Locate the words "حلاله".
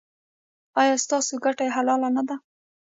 1.75-2.09